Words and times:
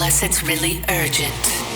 Unless 0.00 0.22
it's 0.22 0.42
really 0.42 0.82
urgent. 0.88 1.69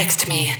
Text 0.00 0.26
me. 0.28 0.59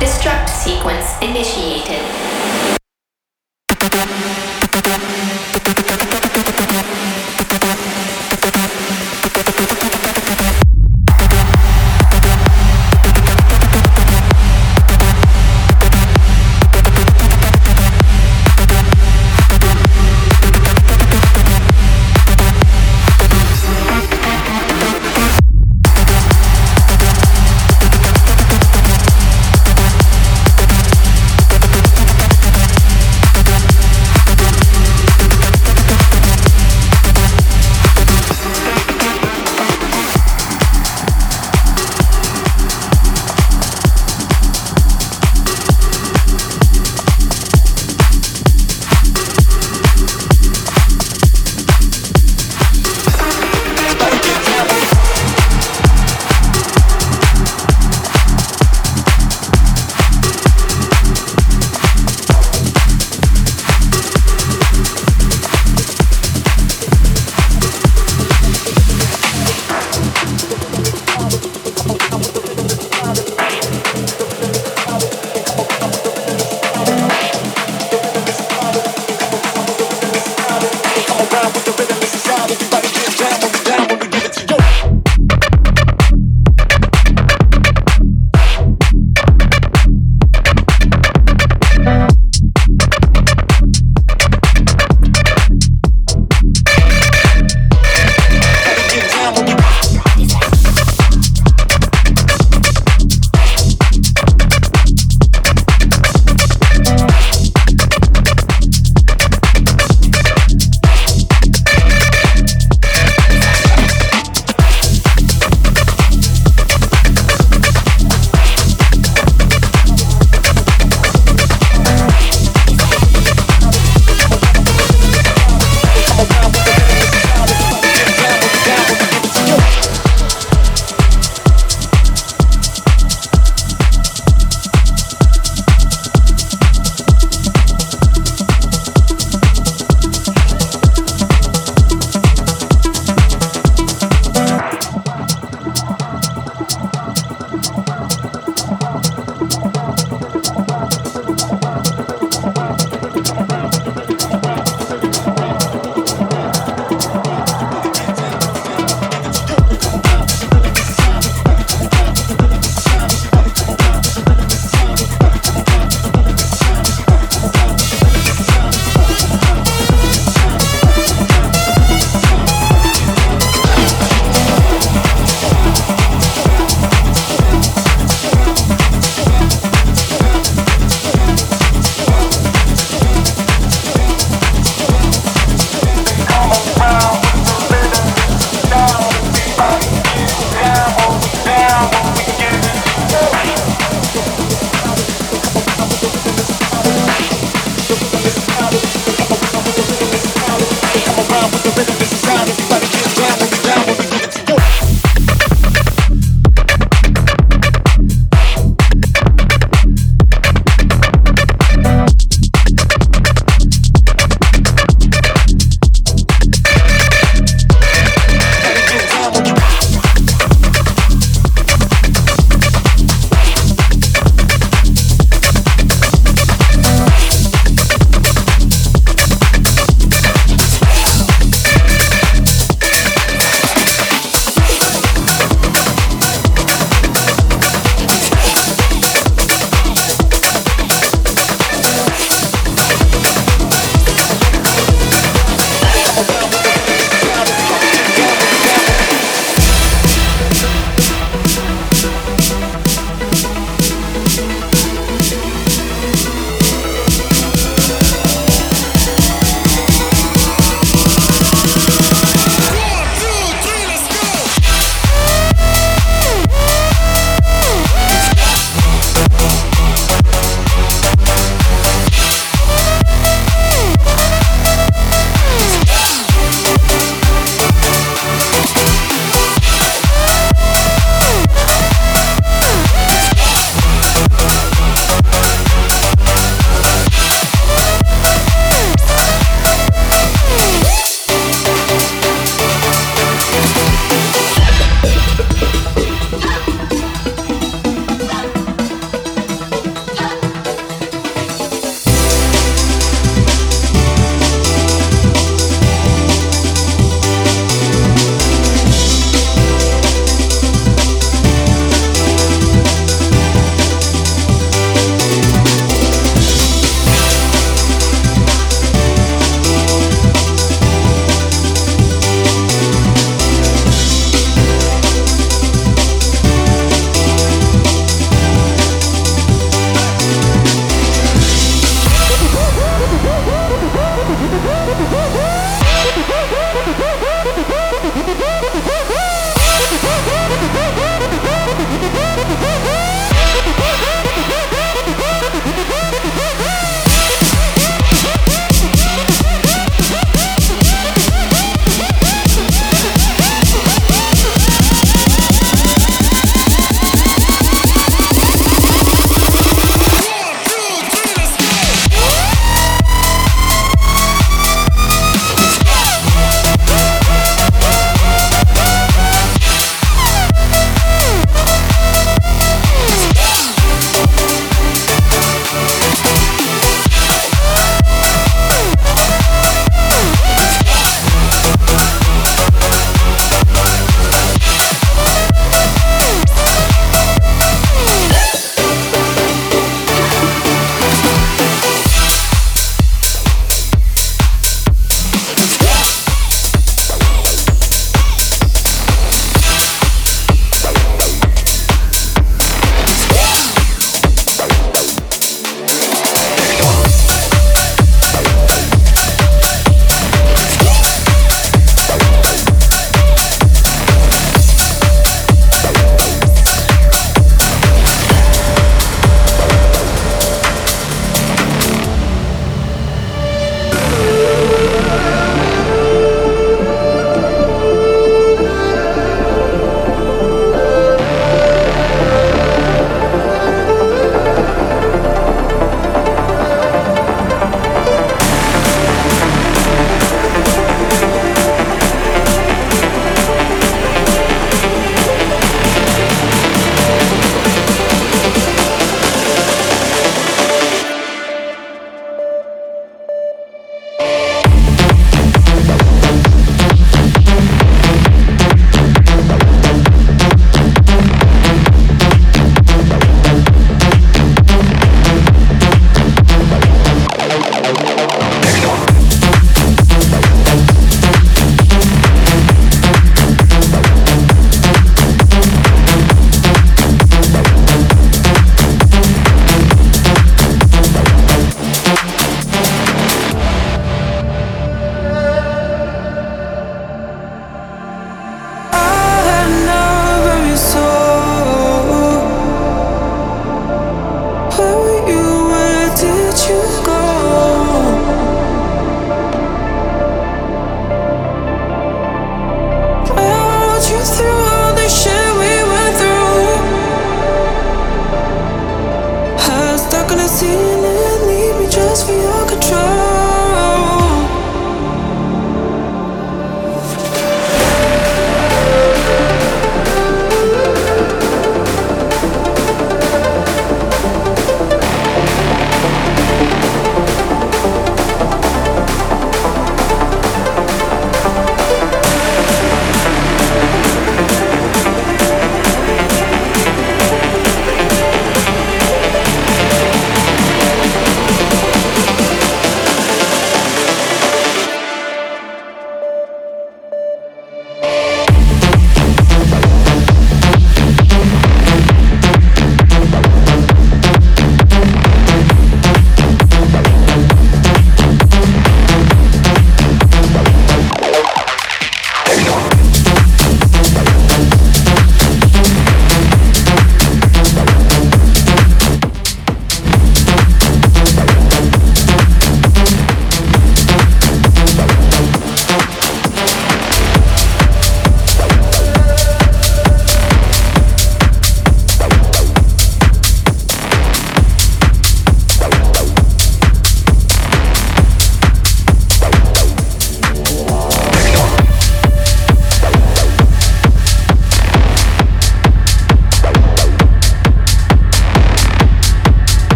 Destruct 0.00 0.48
sequence 0.48 1.16
initiated. 1.22 2.02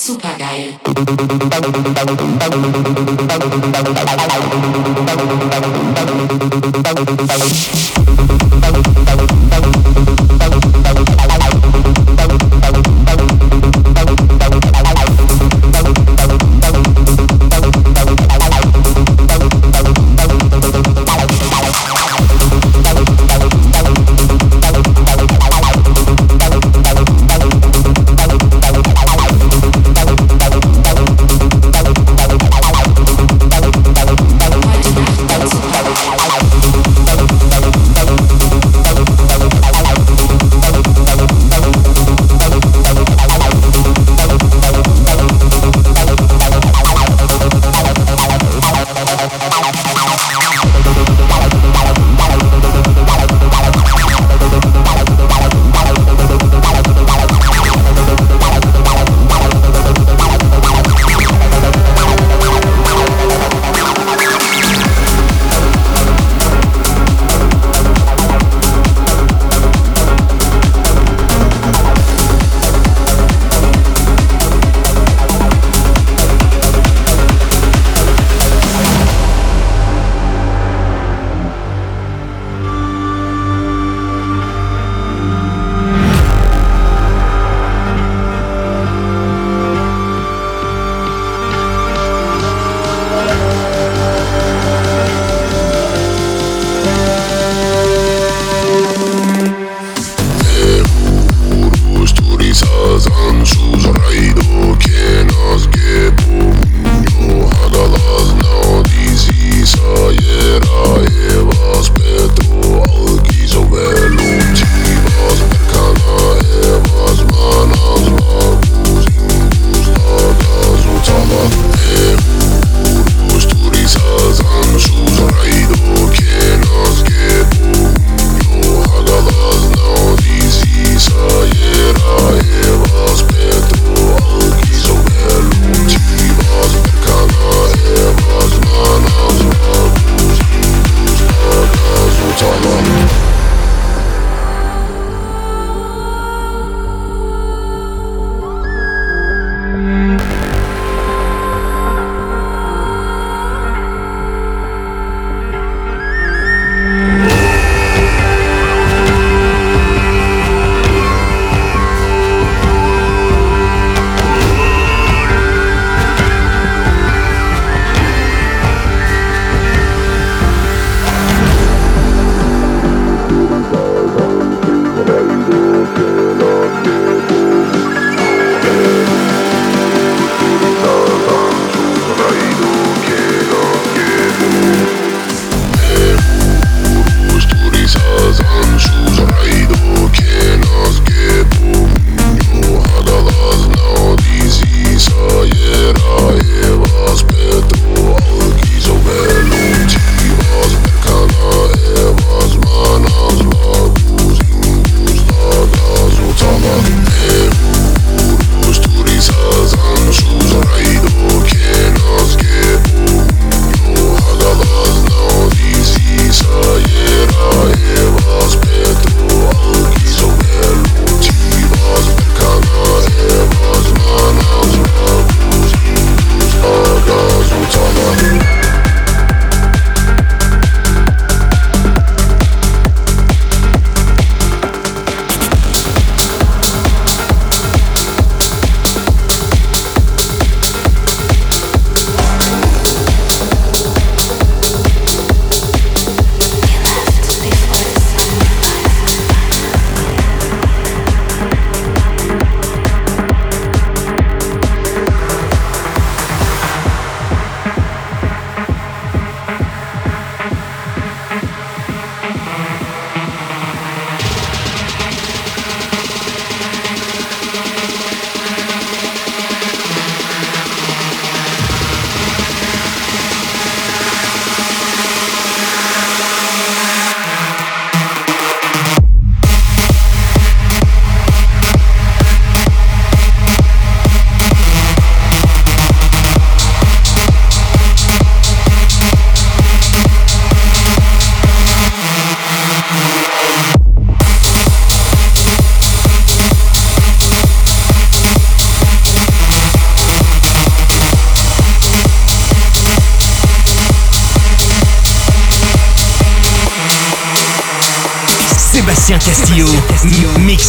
supergeil. 0.00 0.80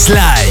Mix 0.09 0.50